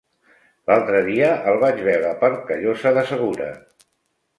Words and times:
L'altre 0.71 1.01
dia 1.09 1.29
el 1.53 1.59
vaig 1.67 1.85
veure 1.91 2.17
per 2.25 2.33
Callosa 2.51 2.99
de 3.01 3.09
Segura. 3.15 3.57